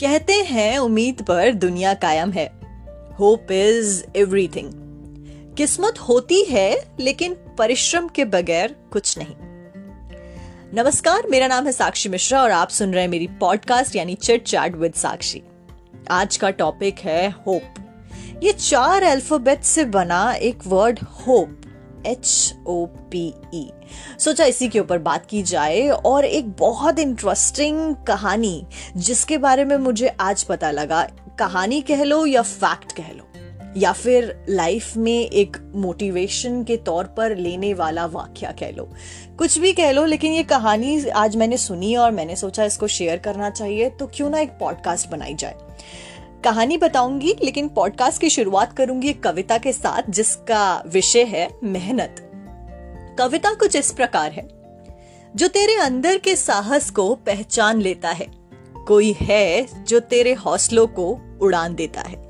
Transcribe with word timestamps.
कहते 0.00 0.32
हैं, 0.32 0.78
उम्मीद 0.78 1.22
पर 1.22 1.52
दुनिया 1.52 1.94
कायम 1.94 2.30
है। 2.30 2.46
होप 3.18 3.52
इज़ 3.52 4.04
एवरीथिंग 4.16 4.70
किस्मत 5.56 5.98
होती 5.98 6.42
है, 6.44 6.92
लेकिन 7.00 7.36
परिश्रम 7.58 8.08
के 8.08 8.24
बगैर 8.24 8.76
कुछ 8.92 9.18
नहीं। 9.18 9.34
नमस्कार, 10.74 11.26
मेरा 11.26 11.46
नाम 11.46 11.66
है 11.66 11.72
साक्षी 11.72 12.08
मिश्रा 12.08 12.42
और 12.42 12.50
आप 12.50 12.68
सुन 12.68 12.92
रहे 12.92 13.02
हैं 13.02 13.10
मेरी 13.10 13.26
पॉडकास्ट 13.26 13.96
यानी 13.96 14.14
चिट 14.14 14.44
चैट 14.44 14.76
विद 14.76 14.92
साक्षी। 14.92 15.42
आज 16.10 16.36
का 16.36 16.50
टॉपिक 16.50 16.98
है 16.98 17.30
होप 17.30 18.42
ये 18.42 18.52
चार 18.52 19.02
अल्फ़ाबेट 19.02 19.62
से 19.62 19.84
बना 19.84 20.32
एक 20.32 20.58
word 20.66 20.98
hope 20.98 21.60
H 22.06 22.54
O 22.66 22.84
P 23.10 23.26
E 23.54 23.68
सोचा 24.18 24.44
इसी 24.44 24.68
के 24.68 24.80
ऊपर 24.80 24.98
बात 25.00 25.26
की 25.26 25.42
जाए 25.42 25.88
और 25.88 26.24
एक 26.24 26.50
बहुत 26.50 26.98
इंटरेस्टिंग 26.98 27.94
कहानी, 28.06 28.66
जिसके 28.96 29.38
बारे 29.38 29.64
में 29.64 29.76
मुझे 29.76 30.08
आज 30.20 30.42
पता 30.42 30.70
लगा। 30.70 31.02
कहानी 31.38 31.80
कह 31.80 32.02
लो 32.02 32.24
या 32.26 32.42
फैक्ट 32.42 32.92
कह 32.92 33.10
लो, 33.12 33.24
या 33.76 33.92
फिर 33.92 34.34
लाइफ 34.48 34.96
में 34.96 35.12
एक 35.12 35.56
मोटिवेशन 35.76 36.62
के 36.64 36.76
तौर 36.76 37.04
पर 37.16 37.36
लेने 37.36 37.72
वाला 37.74 38.06
वाक्य 38.06 38.54
कह 38.60 38.70
लो। 38.70 38.88
कुछ 39.38 39.58
भी 39.58 39.72
कह 39.72 39.90
लो, 39.92 40.04
लेकिन 40.04 40.32
ये 40.32 40.42
कहानी 40.44 41.08
आज 41.08 41.36
मैंने 41.36 41.56
सुनी 41.56 41.94
और 41.96 42.10
मैंने 42.10 42.36
सोचा 42.36 42.64
इसको 42.64 42.86
शेयर 42.88 43.18
करना 43.18 43.50
चाहिए 43.50 43.90
तो 43.90 44.06
क्यों 44.06 44.30
ना 44.30 44.40
एक 44.40 44.58
पॉडकास्ट 44.60 45.10
बनाई 45.10 45.34
जाए। 45.34 45.56
कहानी 46.44 46.76
बताऊँगी, 46.76 47.36
लेकिन 47.44 47.68
पॉडकास्ट 47.68 48.20
की 48.20 48.30
शुरुआत 48.30 48.76
करूँगी 48.76 49.08
एक 49.08 49.22
कविता 49.22 49.58
के 49.58 49.72
साथ, 49.72 50.02
जिसका 50.10 50.82
विषय 50.86 51.22
है 51.22 51.58
मेहनत। 51.64 52.16
कविता 53.18 53.54
कुछ 53.54 53.76
इस 53.76 53.92
प्रकार 53.92 54.32
है। 54.32 54.48
जो 55.36 55.48
तेरे 55.48 55.74
अंदर 55.74 56.18
के 56.18 56.36
साहस 56.36 56.90
को 56.90 57.14
पहचान 57.14 57.80
लेता 57.80 58.08
है, 58.08 58.26
कोई 58.86 59.16
है 59.20 59.84
जो 59.84 60.00
तेरे 60.00 60.32
हौसलों 60.32 60.86
को 60.86 61.18
उड़ान 61.42 61.74
देता 61.74 62.00
है। 62.00 62.28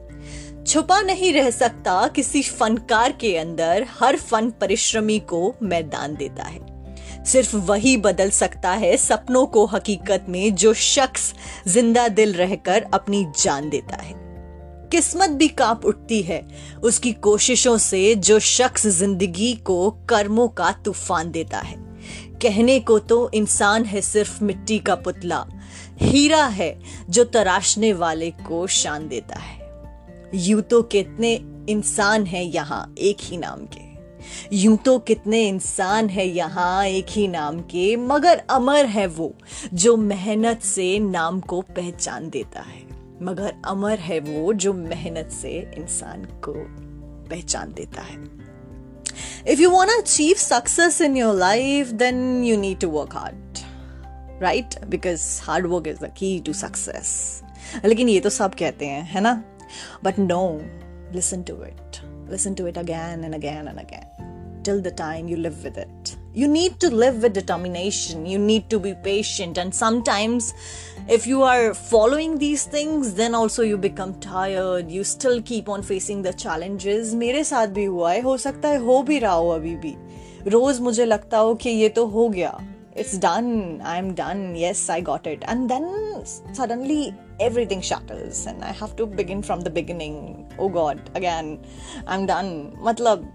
छुपा 0.65 1.01
नहीं 1.01 1.33
रह 1.33 1.51
सकता 1.51 2.09
किसी 2.09 2.43
फनकार 2.43 3.13
के 3.13 3.37
अंदर, 3.37 3.87
हर 4.01 4.17
फन 4.17 4.51
परिश्रमी 4.51 5.19
को 5.19 5.55
मैदान 5.63 6.17
देता 6.17 6.43
है। 6.43 6.68
सिर्फ़ 7.29 7.57
वही 7.57 7.97
बदल 7.97 8.31
सकता 8.31 8.71
है 8.73 8.97
सपनों 8.97 9.47
को 9.47 9.65
हकीकत 9.67 10.27
में 10.29 10.55
जो 10.55 10.73
शख्स 10.75 11.33
ज़िंदा 11.69 12.07
दिल 12.11 12.33
रहकर 12.35 12.87
अपनी 12.95 13.25
जान 13.41 13.69
देता 13.71 13.97
है। 13.97 14.15
किस्मत 14.93 15.31
भी 15.31 15.49
काँप 15.49 15.85
उठती 15.85 16.21
है 16.23 16.41
उसकी 16.83 17.13
कोशिशों 17.13 17.77
से 17.79 18.15
जो 18.15 18.39
शख्स 18.39 18.87
ज़िंदगी 18.89 19.53
को 19.65 19.91
कर्मों 20.09 20.49
का 20.51 20.71
तूफ़ान 20.85 21.31
देता 21.31 21.59
है। 21.59 21.77
कहने 22.43 22.79
को 22.81 22.99
तो 23.01 23.31
इंसान 23.35 23.85
है 23.85 24.01
सिर्फ़ 24.01 24.43
मिट्टी 24.45 24.79
का 24.79 24.95
पुतला, 24.97 25.45
हीरा 26.01 26.45
है 26.47 26.79
जो 27.11 27.25
तराशने 27.25 27.93
वाले 27.93 28.31
को 28.47 28.67
शान 28.67 29.09
देता 29.09 29.39
है। 29.39 30.41
यू 30.41 30.61
तो 30.61 30.83
कितने 30.85 31.35
इंसान 31.69 32.27
हैं 32.27 32.43
यहाँ 32.45 32.95
एक 32.99 33.17
ही 33.21 33.37
नाम 33.37 33.67
के। 33.67 33.88
यूँ 34.53 34.77
तो 34.77 34.99
कितने 34.99 35.49
इंसान 35.49 36.09
है 36.09 36.27
यहाँ 36.27 36.87
एक 36.87 37.07
ही 37.09 37.29
नाम 37.29 37.61
के, 37.61 37.97
मगर 37.97 38.43
अमर 38.51 38.87
है 38.87 39.07
वो, 39.07 39.35
जो 39.75 39.97
मेहनत 39.97 40.63
से 40.63 40.99
नाम 40.99 41.41
को 41.41 41.61
पहचान 41.61 42.29
देता 42.31 42.61
है। 42.61 42.83
मगर 43.23 43.55
अमर 43.67 43.99
है 43.99 44.21
वो, 44.21 44.53
जो 44.53 44.73
मेहनत 44.73 45.31
से 45.33 45.73
इंसान 45.79 46.25
को 46.25 46.55
पहचान 47.31 47.73
देता 47.73 48.03
है। 48.03 48.17
If 49.49 49.61
you 49.61 49.71
want 49.71 49.91
achieve 49.91 50.37
success 50.37 51.01
in 51.01 51.17
your 51.17 51.35
life 51.35 51.89
then 51.89 52.45
you 52.45 52.57
need 52.57 52.81
to 52.81 52.89
work 52.89 53.15
hard 53.15 53.59
right 54.43 54.85
because 54.85 55.41
hard 55.43 55.67
work 55.67 55.87
is 55.87 55.99
the 55.99 56.13
key 56.17 56.39
to 56.41 56.53
success 56.53 57.43
लेकिन 57.85 58.09
ये 58.09 58.21
तो 58.21 58.31
सब 58.31 58.55
कहते 58.55 58.87
हैं, 58.87 59.03
है 59.03 59.21
ना? 59.21 59.33
But 60.05 60.19
no 60.19 60.61
listen 61.15 61.43
to 61.43 61.55
it 61.55 61.88
listen 62.28 62.56
to 62.56 62.66
it 62.68 62.78
again 62.78 63.24
and 63.24 63.36
again 63.36 63.68
and 63.68 63.80
again 63.80 64.06
till 64.64 64.82
the 64.82 64.92
time 64.92 65.28
you 65.28 65.38
live 65.38 65.64
with 65.64 65.78
it. 65.78 66.16
You 66.34 66.48
need 66.48 66.80
to 66.80 66.90
live 66.90 67.22
with 67.22 67.34
determination. 67.34 68.26
You 68.26 68.40
need 68.40 68.70
to 68.70 68.80
be 68.80 68.94
patient. 68.96 69.58
And 69.58 69.76
sometimes, 69.76 70.54
if 71.08 71.28
you 71.28 71.44
are 71.44 71.74
following 71.74 72.38
these 72.40 72.64
things, 72.66 73.14
then 73.14 73.36
also 73.36 73.62
you 73.62 73.78
become 73.78 74.20
tired. 74.20 74.90
You 74.90 75.04
still 75.04 75.42
keep 75.42 75.70
on 75.70 75.84
facing 75.84 76.24
the 76.24 76.34
challenges. 76.34 77.14
मेरे 77.14 77.44
साथ 77.44 77.68
भी 77.78 77.86
हुआ 77.86 78.12
है 78.12 78.22
हो 78.22 78.38
सकता 78.38 78.70
है 78.70 78.78
हो 78.86 79.02
भी 79.04 79.20
रहा 79.20 79.34
हो 79.34 79.50
अभी 79.50 79.76
भी 79.86 79.96
रोज 80.48 80.80
मुझे 80.80 81.06
लगता 81.06 81.38
हो 81.38 81.54
कि 81.56 81.70
ये 81.70 81.90
तो 81.90 82.06
हो 82.06 82.30
गया 82.30 82.60
it's 82.96 83.14
done 83.18 83.82
i'm 83.92 84.10
done 84.18 84.42
yes 84.56 84.82
i 84.96 85.00
got 85.02 85.26
it 85.26 85.46
and 85.52 85.72
then 85.72 85.86
suddenly 86.58 87.14
everything 87.40 87.82
shatters 87.82 88.46
and 88.48 88.64
i 88.64 88.72
have 88.72 88.96
to 88.96 89.06
begin 89.06 89.42
from 89.42 89.62
the 89.62 89.70
beginning 89.70 90.18
oh 90.58 90.70
god 90.70 91.00
again 91.16 91.58
i'm 92.08 92.26
done 92.26 92.52
matlab 92.88 93.26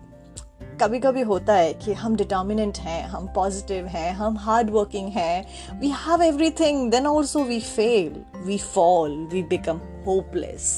कभी 0.81 0.98
कभी 1.00 1.20
होता 1.28 1.54
है 1.54 1.72
कि 1.75 1.92
हम 2.00 2.16
डिटर्मिनेंट 2.16 2.78
हैं 2.78 3.03
हम 3.09 3.26
पॉजिटिव 3.34 3.86
हैं 3.94 4.12
हम 4.14 4.36
हार्ड 4.38 4.70
वर्किंग 4.70 5.09
हैं 5.12 5.78
we 5.81 5.88
have 6.04 6.22
everything 6.22 6.91
then 6.91 7.06
also 7.06 7.42
we 7.44 7.59
fail 7.60 8.22
we 8.44 8.59
fall 8.75 9.16
we 9.32 9.42
become 9.54 9.81
hopeless 10.06 10.70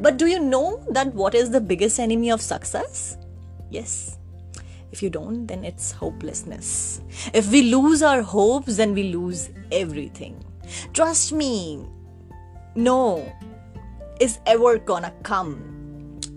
but 0.00 0.18
do 0.20 0.26
you 0.26 0.38
know 0.44 0.62
that 0.90 1.14
what 1.16 1.34
is 1.34 1.50
the 1.56 1.62
biggest 1.72 2.00
enemy 2.00 2.30
of 2.30 2.40
success 2.40 3.04
yes 3.72 3.98
If 4.92 5.00
you 5.04 5.08
don't, 5.08 5.46
then 5.46 5.64
it's 5.64 5.92
hopelessness. 5.92 7.00
If 7.32 7.50
we 7.52 7.62
lose 7.62 8.02
our 8.02 8.22
hopes, 8.22 8.76
then 8.78 8.92
we 8.92 9.04
lose 9.04 9.50
everything. 9.70 10.32
Trust 10.92 11.32
me, 11.32 11.50
no 12.75 13.25
is 14.19 14.39
ever 14.45 14.77
gonna 14.77 15.13
come. 15.23 15.71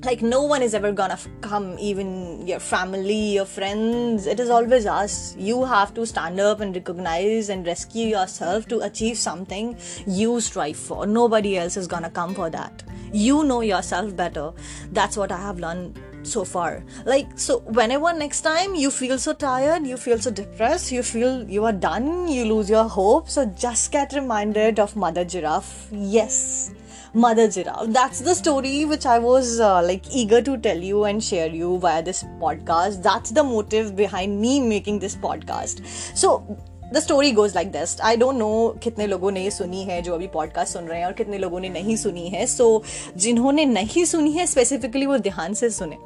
Like, 0.04 0.22
no 0.22 0.42
one 0.44 0.62
is 0.62 0.74
ever 0.74 0.92
gonna 0.92 1.18
come, 1.40 1.76
even 1.80 2.46
your 2.46 2.60
family, 2.60 3.34
your 3.34 3.44
friends. 3.44 4.26
It 4.26 4.38
is 4.38 4.48
always 4.48 4.86
us. 4.86 5.34
You 5.36 5.64
have 5.64 5.92
to 5.94 6.06
stand 6.06 6.38
up 6.38 6.60
and 6.60 6.74
recognize 6.74 7.48
and 7.48 7.66
rescue 7.66 8.06
yourself 8.06 8.68
to 8.68 8.78
achieve 8.80 9.18
something 9.18 9.76
you 10.06 10.40
strive 10.40 10.76
for. 10.76 11.04
Nobody 11.04 11.58
else 11.58 11.76
is 11.76 11.88
gonna 11.88 12.10
come 12.10 12.32
for 12.34 12.48
that. 12.50 12.84
You 13.12 13.42
know 13.42 13.62
yourself 13.62 14.14
better. 14.14 14.52
That's 14.92 15.16
what 15.16 15.32
I 15.32 15.38
have 15.38 15.58
learned 15.58 15.98
so 16.22 16.44
far. 16.44 16.82
Like 17.04 17.26
so 17.36 17.58
whenever 17.60 18.12
next 18.12 18.42
time 18.42 18.74
you 18.74 18.90
feel 18.90 19.18
so 19.18 19.32
tired 19.32 19.86
you 19.86 19.96
feel 19.96 20.18
so 20.18 20.30
depressed 20.30 20.92
you 20.92 21.02
feel 21.02 21.48
you 21.48 21.64
are 21.64 21.72
done 21.72 22.28
you 22.28 22.44
lose 22.44 22.68
your 22.70 22.88
hope 22.88 23.28
so 23.28 23.46
just 23.46 23.92
get 23.92 24.12
reminded 24.12 24.78
of 24.78 24.96
mother 24.96 25.24
giraffe. 25.24 25.88
Yes. 25.92 26.72
Mother 27.14 27.48
giraffe. 27.48 27.86
That's 27.88 28.20
the 28.20 28.34
story 28.34 28.84
which 28.84 29.06
i 29.06 29.18
was 29.18 29.60
uh, 29.60 29.82
like 29.82 30.04
eager 30.14 30.42
to 30.42 30.58
tell 30.58 30.78
you 30.78 31.04
and 31.04 31.22
share 31.22 31.48
you 31.48 31.78
via 31.78 32.02
this 32.02 32.24
podcast. 32.40 33.02
That's 33.02 33.30
the 33.30 33.44
motive 33.44 33.96
behind 33.96 34.40
me 34.40 34.60
making 34.60 34.98
this 34.98 35.16
podcast. 35.16 35.86
So 36.16 36.58
the 36.92 37.00
story 37.00 37.32
goes 37.32 37.54
like 37.54 37.70
this 37.72 38.00
I 38.00 38.16
don't 38.16 38.34
know 38.34 38.78
कितने 38.82 39.06
लोगों 39.06 39.30
ने 39.30 39.50
सुनी 39.50 39.82
है 39.82 40.02
जो 40.02 40.14
अभी 40.14 40.26
podcast 40.26 40.72
सुन 40.72 40.84
रहे 40.84 40.98
हैं 40.98 41.06
और 41.06 41.12
कितने 41.12 41.38
लोगों 41.38 41.60
ने 41.60 41.68
नहीं 41.68 41.96
सुनी 41.96 42.28
है। 42.28 42.46
सो 42.46 42.82
so, 42.86 43.16
जिन्होंने 43.16 43.64
नहीं 43.64 44.04
सुनी 44.04 44.32
है 44.32 44.46
स्पेसिफिकली 44.46 45.06
वो 45.06 45.18
ध्यान 45.18 45.54
से 45.54 45.70
सुने। 45.70 45.96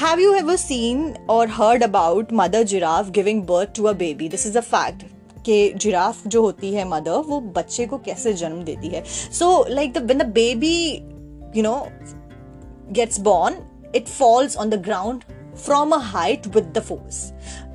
हैव 0.00 0.20
यू 0.20 0.34
एवर 0.34 0.56
सीन 0.56 1.14
और 1.30 1.48
heard 1.48 1.82
about 1.82 2.32
mother 2.32 2.62
giraffe 2.62 3.10
giving 3.10 3.42
birth 3.42 3.68
to 3.76 3.84
a 3.84 3.92
baby 3.92 4.28
this 4.28 4.46
is 4.46 4.58
a 4.58 4.60
fact 4.60 5.02
कि 5.46 5.72
जिराफ 5.76 6.26
जो 6.26 6.42
होती 6.42 6.72
है 6.74 6.88
मदर 6.88 7.10
वो 7.10 7.40
बच्चे 7.40 7.86
को 7.86 7.98
कैसे 7.98 8.32
जन्म 8.32 8.64
देती 8.64 8.88
है। 8.88 9.04
So 9.32 9.66
like 9.68 9.92
the 9.92 10.12
the 10.12 10.26
baby 10.26 10.94
you 11.56 11.62
know 11.62 11.88
gets 12.92 13.20
born 13.20 13.56
it 13.94 14.08
falls 14.08 14.56
on 14.56 14.70
the 14.70 14.74
ground 14.74 15.24
from 15.58 15.92
a 15.92 15.98
height 16.02 16.46
with 16.46 16.72
the 16.76 16.80
force 16.80 17.24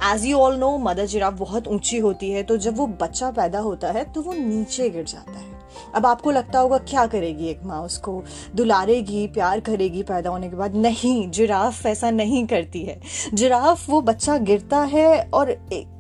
as 0.05 0.25
you 0.25 0.37
all 0.37 0.57
know 0.57 0.77
mother 0.79 1.05
giraffe 1.05 1.33
बहुत 1.33 1.67
ऊँची 1.67 1.97
होती 1.99 2.31
है 2.31 2.43
तो 2.43 2.57
जब 2.57 2.77
वो 2.77 2.87
बच्चा 3.01 3.31
पैदा 3.31 3.59
होता 3.59 3.91
है 3.91 4.11
तो 4.13 4.21
वो 4.21 4.33
नीचे 4.33 4.89
गिर 4.89 5.03
जाता 5.03 5.31
है। 5.31 5.51
अब 5.95 6.05
आपको 6.05 6.31
लगता 6.31 6.59
होगा, 6.59 6.77
क्या 6.79 7.05
करेगी 7.05 7.47
एक 7.47 7.63
माँ 7.63 7.81
उसको? 7.81 8.23
दुलारेगी, 8.55 9.25
प्यार 9.27 9.59
करेगी 9.59 10.03
पैदा 10.03 10.29
होने 10.29 10.49
के 10.49 10.55
बाद। 10.55 10.75
नहीं, 10.75 11.29
जिराफ 11.29 11.85
ऐसा 11.85 12.09
नहीं 12.11 12.45
करती 12.47 12.81
है। 12.81 12.99
जिराफ, 13.33 13.89
वो 13.89 14.01
बच्चा 14.01 14.37
गिरता 14.39 14.79
है 14.83 15.29
और 15.33 15.51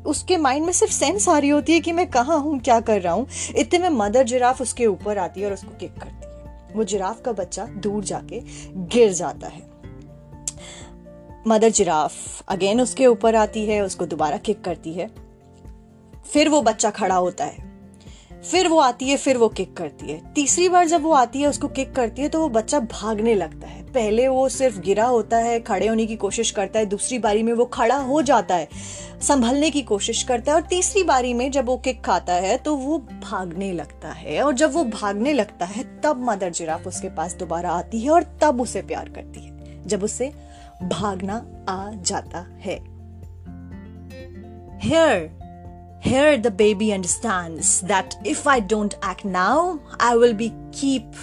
उसके 0.05 0.37
माइंड 0.37 0.65
में 0.65 0.71
सिर्फ़ 0.73 0.93
सेंस 0.93 1.27
आ 1.29 1.37
रही 1.37 1.49
होती 1.49 1.73
है 1.73 1.79
कि 1.79 1.91
मैं 1.91 2.09
कहाँ 2.09 2.39
हूँ, 2.39 2.59
क्या 2.59 2.79
कर 2.79 3.01
रहा 3.01 3.13
हूँ। 3.13 3.27
इतने 3.55 3.79
में 3.79 3.97
मदर 3.97 4.23
जिराफ 4.23 4.61
उसके 4.61 4.85
ऊपर 4.85 5.17
आती 5.17 5.41
है 5.41 5.47
और 5.47 5.53
उसको 5.53 5.77
किक 5.79 5.93
करती 5.93 6.25
है। 6.25 6.73
वो 6.75 6.83
जिराफ 6.83 7.21
का 7.21 7.31
बच्चा 7.31 7.65
दूर 7.77 8.03
जाके 8.03 8.41
गिर 8.87 9.13
जाता 9.13 9.47
है। 9.47 9.72
मदर 11.47 11.69
जिराफ 11.69 12.13
अगेन 12.47 12.81
उसके 12.81 13.07
ऊपर 13.07 13.35
आती 13.35 13.65
है, 13.65 13.81
उसको 13.81 14.05
दोबारा 14.05 14.37
किक 14.37 14.61
करती 14.61 14.93
है। 14.93 15.09
फिर 16.33 16.49
वो 16.49 16.61
बच्चा 16.61 16.89
खड़ा 16.89 17.15
होता 17.15 17.45
है। 17.45 17.73
फिर 18.51 18.67
वो 18.67 18.79
आती 18.79 19.09
है, 19.09 19.17
फिर 19.17 19.37
वो 19.37 19.47
किक 19.47 19.77
करती 19.77 20.11
है। 20.11 20.33
तीसरी 20.33 20.69
बार 20.69 20.87
जब 20.87 21.03
वो 21.03 21.11
आती 21.11 21.41
है, 21.41 21.47
उसको 21.47 21.67
किक 21.67 21.93
करती 21.95 22.21
है 22.21 22.29
तो 22.29 22.39
वो 22.39 22.49
बच्चा 22.49 22.79
भागने 22.79 23.35
लगता 23.35 23.67
है। 23.67 23.83
पहले 23.83 24.27
वो 24.27 24.49
सिर्फ़ 24.49 24.79
गिरा 24.79 25.05
होता 25.05 25.37
है, 25.37 25.59
खड़े 25.59 25.87
होने 25.87 26.05
की 26.05 26.15
कोशिश 26.15 26.51
करता 26.51 26.79
है, 26.79 26.85
दूसरी 26.85 27.19
बारी 27.19 27.43
में 27.43 27.53
वो 27.53 27.65
खड़ा 27.65 27.95
हो 27.95 28.21
जाता 28.21 28.55
है, 28.55 28.69
संभलने 29.21 29.69
की 29.71 29.81
कोशिश 29.81 30.23
करता 30.23 30.51
है, 30.51 30.55
और 30.55 30.61
तीसरी 30.61 31.03
बारी 31.03 31.33
में 31.33 31.51
जब 31.51 31.65
वो 31.65 31.77
किक 31.77 32.03
खाता 32.03 32.33
है 32.33 32.57
तो 32.57 32.75
वो 32.75 32.97
भागने 32.99 33.71
लगता 33.71 34.11
है। 34.11 34.41
और 34.41 34.53
जब 34.53 34.73
वो 34.73 34.83
भागने 34.83 35.33
लगता 35.33 35.65
है, 35.65 36.01
तब 36.01 36.23
मदर 36.29 36.49
जिराफ 36.49 36.87
उसके 36.87 37.09
पास 37.09 37.33
दोबारा 37.33 37.71
आती 37.71 37.99
है 37.99 38.09
और 38.09 38.23
तब 38.41 38.61
उसे 38.61 38.81
प्यार 38.81 39.09
करती 39.09 39.39
है। 39.39 39.53
जब 39.87 40.03
उसे 40.03 40.52
भागना 40.82 41.36
आ 41.68 41.90
जाता 42.10 42.46
है 42.64 42.80
Here, 44.80 45.30
here 46.00 46.38
the 46.38 46.50
baby 46.52 46.92
understands 46.92 47.80
that 47.92 48.14
if 48.24 48.46
I 48.46 48.60
don't 48.60 48.94
act 49.02 49.24
now, 49.24 49.80
I 49.98 50.14
will 50.16 50.34
be 50.34 50.54
keep, 50.70 51.16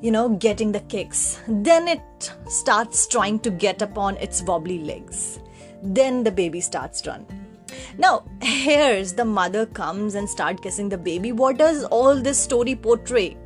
you 0.00 0.10
know, 0.10 0.30
getting 0.30 0.72
the 0.72 0.80
kicks. 0.80 1.38
Then 1.46 1.86
it 1.86 2.32
starts 2.46 3.06
trying 3.06 3.40
to 3.40 3.50
get 3.50 3.82
upon 3.82 4.16
its 4.16 4.42
wobbly 4.42 4.78
legs. 4.78 5.38
Then 5.82 6.24
the 6.24 6.32
baby 6.32 6.62
starts 6.62 7.06
run. 7.06 7.26
Now, 7.98 8.24
here's 8.40 9.12
the 9.12 9.24
mother 9.24 9.66
comes 9.66 10.14
and 10.14 10.28
start 10.28 10.62
kissing 10.62 10.88
the 10.88 10.98
baby. 10.98 11.32
What 11.32 11.58
does 11.58 11.84
all 11.84 12.14
this 12.14 12.38
story 12.38 12.74
portray? 12.74 13.36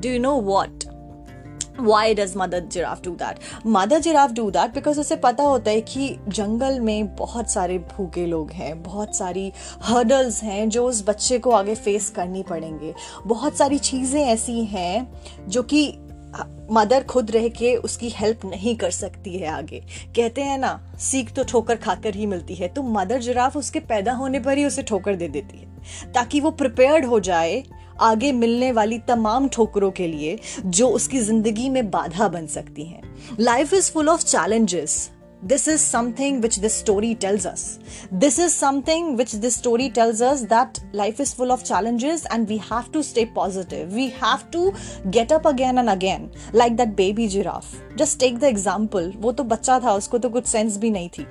Do 0.00 0.08
you 0.08 0.18
know 0.18 0.36
what? 0.36 0.77
Why 1.81 2.13
does 2.13 2.33
mother 2.37 2.65
giraffe 2.65 3.03
do 3.03 3.11
that 3.13 3.39
mother 3.67 3.99
giraffe 3.99 4.31
do 4.31 4.49
that 4.51 4.73
because 4.73 4.99
उसे 4.99 5.15
पता 5.17 5.43
होता 5.43 5.71
है 5.71 5.81
कि 5.83 6.15
जंगल 6.29 6.79
में 6.79 7.15
बहुत 7.15 7.51
सारे 7.51 7.77
भूखे 7.79 8.25
लोग 8.25 8.51
हैं, 8.51 8.81
बहुत 8.83 9.15
सारी 9.15 9.51
हर्डल्स 9.83 10.41
हैं 10.43 10.67
जो 10.69 10.85
उस 10.87 11.03
बच्चे 11.07 11.39
को 11.39 11.51
आगे 11.51 11.75
फेस 11.75 12.09
करनी 12.09 12.43
पड़ेंगे। 12.43 12.93
बहुत 13.27 13.57
सारी 13.57 13.79
चीज़ें 13.79 14.21
ऐसी 14.21 14.63
हैं 14.65 15.47
जो 15.47 15.63
कि 15.63 15.87
मदर 16.71 17.03
खुद 17.03 17.31
रह 17.31 17.47
के 17.49 17.75
उसकी 17.77 18.09
हेल्प 18.09 18.43
नहीं 18.45 18.75
कर 18.75 18.91
सकती 18.91 19.37
है 19.37 19.47
आगे। 19.47 19.79
कहते 20.15 20.41
हैं 20.41 20.57
ना, 20.57 20.79
सीख 21.01 21.31
तो 21.35 21.43
ठोकर 21.43 21.75
खाकर 21.77 22.15
ही 22.15 22.25
मिलती 22.25 22.55
है 22.55 22.67
तो 22.67 22.83
मदर 22.83 23.19
जिराफ 23.21 23.57
उसके 23.57 23.79
पैदा 23.81 24.13
होने 24.13 24.39
पर 24.39 24.57
ही 24.57 24.65
उसे 24.65 24.83
ठोकर 24.83 25.15
दे 25.15 25.27
देती 25.27 25.57
है, 25.57 26.11
ताकि 26.13 26.39
वो 26.39 26.51
प्रिपेयर्ड 26.53 27.05
हो 27.05 27.19
जाए 27.21 27.63
आगे 28.01 28.31
मिलने 28.31 28.71
वाली 28.71 28.97
तमाम 29.07 29.47
ठोकरों 29.47 29.91
के 29.91 30.07
लिए 30.07 30.39
जो 30.65 30.87
उसकी 30.89 31.19
ज़िंदगी 31.21 31.69
में 31.69 31.89
बाधा 31.91 32.27
बन 32.29 32.47
सकती 32.47 32.85
हैं। 32.85 33.37
Life 33.39 33.73
is 33.73 33.91
full 33.91 34.09
of 34.09 34.23
challenges 34.25 35.09
this 35.43 35.67
is 35.67 35.81
something 35.81 36.41
which 36.41 36.57
this 36.59 36.77
story 36.79 37.13
tells 37.15 37.45
us 37.47 37.63
this 38.13 38.39
is 38.39 38.53
something 38.53 39.15
which 39.17 39.35
this 39.35 39.55
story 39.57 39.89
tells 39.89 40.21
us 40.21 40.41
that 40.43 40.79
life 40.95 41.21
is 41.21 41.33
full 41.35 41.51
of 41.51 41.63
challenges 41.63 42.25
and 42.33 42.47
we 42.47 42.57
have 42.63 42.91
to 42.93 43.01
stay 43.01 43.25
positive 43.35 43.93
we 43.95 44.07
have 44.15 44.39
to 44.53 44.71
get 45.07 45.33
up 45.33 45.47
again 45.47 45.77
and 45.77 45.89
again 45.89 46.29
like 46.55 46.75
that 46.77 46.95
baby 46.95 47.27
giraffe 47.27 47.65
just 47.97 48.19
take 48.19 48.39
the 48.39 48.43
example 48.43 49.11
वो 49.17 49.31
तो 49.31 49.43
बच्चा 49.45 49.79
था, 49.79 49.93
उसको 49.93 50.17
तो 50.17 50.29
कुछ 50.29 50.45
sense 50.47 50.77
भी 50.77 50.89
नहीं 50.89 51.09
थी। 51.09 51.25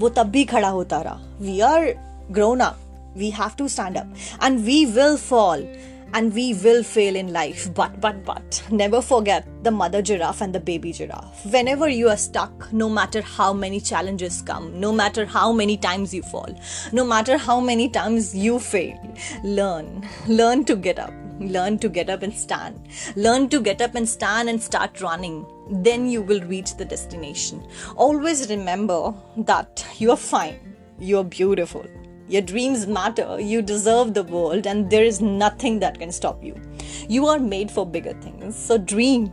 वो 0.00 0.08
तब 0.10 0.30
भी 0.30 0.44
खड़ा 0.44 0.68
होता 0.68 1.00
रहा। 1.00 1.36
We 1.40 1.58
are 1.62 1.92
grown 2.30 2.60
up 2.60 2.78
we 3.14 3.30
have 3.30 3.56
to 3.56 3.68
stand 3.68 3.96
up. 3.96 4.06
And 4.40 4.64
we 4.64 4.86
will 4.86 5.16
fall. 5.16 5.66
And 6.14 6.34
we 6.34 6.52
will 6.52 6.82
fail 6.82 7.16
in 7.16 7.32
life. 7.32 7.72
But 7.72 7.98
but 7.98 8.22
but 8.22 8.62
never 8.70 9.00
forget 9.00 9.46
the 9.64 9.70
mother 9.70 10.02
giraffe 10.02 10.42
and 10.42 10.54
the 10.54 10.60
baby 10.60 10.92
giraffe. 10.92 11.46
Whenever 11.46 11.88
you 11.88 12.10
are 12.10 12.18
stuck 12.18 12.70
no 12.70 12.90
matter 12.90 13.22
how 13.22 13.54
many 13.54 13.80
challenges 13.80 14.42
come 14.42 14.78
no 14.78 14.92
matter 14.92 15.24
how 15.24 15.52
many 15.52 15.78
times 15.78 16.12
you 16.12 16.22
fall 16.22 16.54
no 16.92 17.02
matter 17.02 17.38
how 17.38 17.60
many 17.60 17.88
times 17.88 18.34
you 18.34 18.58
fail 18.58 18.98
learn. 19.42 20.06
Learn 20.26 20.66
to 20.66 20.76
get 20.76 20.98
up. 20.98 21.14
Learn 21.40 21.78
to 21.78 21.88
get 21.88 22.10
up 22.10 22.22
and 22.22 22.32
stand. 22.32 22.78
Learn 23.16 23.48
to 23.48 23.60
get 23.60 23.80
up 23.80 23.94
and 23.94 24.08
stand 24.08 24.50
and 24.50 24.62
start 24.62 25.00
running. 25.00 25.46
Then 25.70 26.08
you 26.08 26.20
will 26.20 26.42
reach 26.42 26.76
the 26.76 26.84
destination. 26.84 27.66
Always 27.96 28.50
remember 28.50 29.14
that 29.38 29.86
you 29.96 30.10
are 30.10 30.16
fine. 30.16 30.76
You 30.98 31.18
are 31.18 31.24
beautiful 31.24 31.86
your 32.31 32.41
dreams 32.41 32.87
matter. 32.87 33.39
You 33.39 33.61
deserve 33.61 34.13
the 34.13 34.23
world, 34.23 34.67
and 34.67 34.89
there 34.89 35.03
is 35.03 35.21
nothing 35.21 35.79
that 35.79 35.99
can 35.99 36.11
stop 36.11 36.43
you. 36.43 36.55
You 37.07 37.27
are 37.27 37.39
made 37.39 37.71
for 37.71 37.85
bigger 37.85 38.13
things. 38.21 38.55
So 38.55 38.77
dream, 38.77 39.31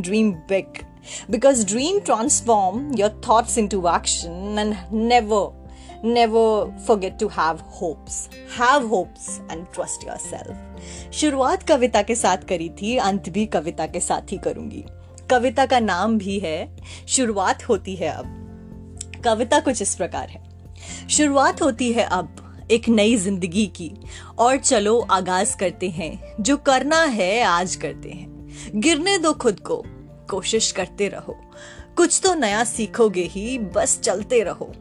dream 0.00 0.42
big. 0.48 0.84
Because 1.30 1.64
dream 1.64 2.00
transform 2.02 2.92
your 2.94 3.08
thoughts 3.08 3.56
into 3.56 3.88
action 3.88 4.58
and 4.58 4.76
never, 4.90 5.50
never 6.02 6.72
forget 6.86 7.18
to 7.18 7.28
have 7.28 7.60
hopes. 7.60 8.28
Have 8.50 8.86
hopes 8.88 9.40
and 9.48 9.66
trust 9.72 10.04
yourself. 10.04 10.56
शुरुआत 11.12 11.62
कविता 11.68 12.02
के 12.02 12.14
साथ 12.14 12.44
करी 12.48 12.68
थी 12.80 12.96
अंत 12.98 13.28
भी 13.34 13.46
कविता 13.46 13.86
के 13.86 14.00
साथ 14.00 14.32
ही 14.32 14.38
करूंगी 14.44 14.84
कविता 15.30 15.66
का 15.66 15.78
नाम 15.80 16.16
भी 16.18 16.38
है 16.38 16.56
शुरुआत 17.08 17.68
होती 17.68 17.94
है 17.96 18.08
अब 18.08 19.20
कविता 19.24 19.60
कुछ 19.60 19.82
इस 19.82 19.94
प्रकार 19.94 20.28
है 20.28 20.40
शुरुआत 21.10 21.62
होती 21.62 21.92
है 21.92 22.04
अब 22.04 22.35
एक 22.71 22.89
नई 22.89 23.15
ज़िंदगी 23.15 23.67
की। 23.67 23.91
और 24.39 24.57
चलो 24.57 24.99
आगाज़ 24.99 25.57
करते 25.57 25.89
हैं, 25.89 26.35
जो 26.39 26.57
करना 26.57 27.03
है 27.03 27.43
आज 27.43 27.75
करते 27.75 28.09
हैं। 28.09 28.47
गिरने 28.75 29.17
दो 29.17 29.33
खुद 29.33 29.59
को, 29.59 29.83
कोशिश 30.29 30.71
करते 30.71 31.07
रहो। 31.07 31.37
कुछ 31.97 32.21
तो 32.23 32.33
नया 32.33 32.63
सीखोगे 32.63 33.23
ही, 33.23 33.59
बस 33.59 33.99
चलते 33.99 34.43
रहो। 34.43 34.73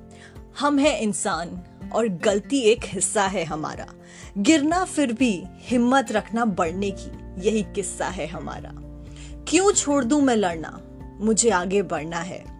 हम 0.60 0.78
हैं 0.78 1.00
इंसान, 1.00 1.62
और 1.92 2.08
गलती 2.08 2.60
एक 2.60 2.80
हिस्सा 2.84 3.26
है 3.26 3.44
हमारा। 3.44 3.86
गिरना 4.38 4.84
फिर 4.84 5.12
भी, 5.12 5.42
हिम्मत 5.60 6.12
रखना 6.12 6.44
बढ़ने 6.44 6.90
की, 6.90 7.10
यही 7.48 7.62
किस्सा 7.62 8.06
है 8.06 8.26
हमारा। 8.26 8.72
क्यों 9.48 9.72
छोड़ 9.72 10.04
दूँ 10.04 10.22
मैं 10.22 10.36
लड़ना? 10.36 10.80
मुझे 11.20 11.50
आगे 11.50 11.82
बढ़ना 11.82 12.18
है। 12.18 12.55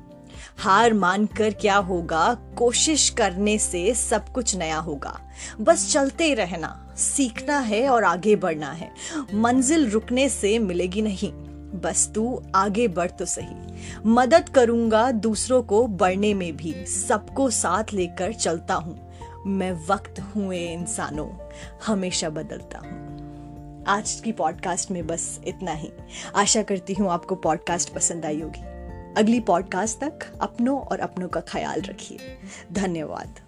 हार 0.58 0.94
मानकर 0.94 1.50
क्या 1.50 1.76
होगा? 1.76 2.34
कोशिश 2.34 3.10
करने 3.10 3.58
से 3.58 3.94
सब 3.94 4.28
कुछ 4.28 4.56
नया 4.56 4.78
होगा। 4.78 5.20
बस 5.60 5.92
चलते 5.92 6.34
रहना। 6.34 6.94
सीखना 6.96 7.58
है 7.58 7.88
और 7.88 8.04
आगे 8.04 8.36
बढ़ना 8.36 8.70
है। 8.72 8.90
मंजिल 9.34 9.90
रुकने 9.90 10.28
से 10.28 10.58
मिलेगी 10.58 11.02
नहीं। 11.02 11.32
बस 11.80 12.12
तू 12.14 12.42
आगे 12.54 12.88
बढ़ 12.88 13.10
तो 13.10 13.24
सही। 13.24 13.56
मदद 14.06 14.48
करूँगा 14.48 15.10
दूसरों 15.10 15.62
को 15.62 15.86
बढ़ने 15.86 16.34
में 16.34 16.56
भी। 16.56 16.86
सबको 16.86 17.50
साथ 17.50 17.84
लेकर 17.92 18.32
चलता 18.32 18.74
हूँ। 18.74 19.12
मैं 19.46 19.86
वक्त 19.86 20.20
हुए 20.20 20.58
इंसानों। 20.58 21.30
हमेशा 21.86 22.28
बदलता 22.28 22.78
हूँ। 22.78 23.06
आज 23.88 24.20
की 24.24 24.32
पॉडकास्ट 24.32 24.90
में 24.90 25.06
बस 25.06 25.40
इतना 25.46 25.72
ही। 25.72 25.92
आशा 26.36 26.62
करती 26.62 26.94
हूँ 26.94 27.10
आपको 27.10 27.34
पॉडकास्ट 27.34 27.94
पसंद 27.94 28.26
आई 28.26 28.40
होगी। 28.40 28.75
अगली 29.16 29.40
पॉडकास्ट 29.40 30.00
तक 30.00 30.18
अपनों 30.40 30.80
और 30.80 31.00
अपनों 31.00 31.28
का 31.28 31.40
ख्याल 31.40 31.80
रखिए। 31.80 32.18
धन्यवाद। 32.72 33.45